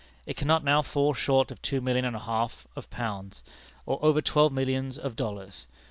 [0.25, 3.43] It cannot now fall short of two millions and a half of pounds,
[3.85, 5.67] or over twelve millions of dollars.